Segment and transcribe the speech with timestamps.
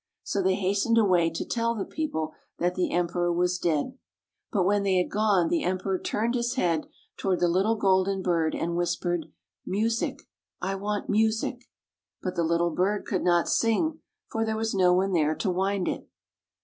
[0.23, 3.99] So they hastened away to tell the people that the Emperor was dead.
[4.51, 8.55] But when they had gone, the Emperor turned his head toward the little golden bird
[8.55, 9.27] and whispered,
[9.63, 10.23] "Music:
[10.59, 11.65] I want music."
[12.19, 15.87] But the httle bird could not sing, for there was no one there to wind
[15.87, 16.09] it.